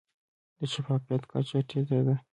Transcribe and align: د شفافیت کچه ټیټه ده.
د 0.57 0.59
شفافیت 0.73 1.23
کچه 1.31 1.59
ټیټه 1.69 1.99
ده. 2.07 2.15